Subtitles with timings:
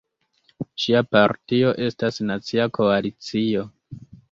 [0.83, 3.71] Ŝia partio estas Nacia Koalicio.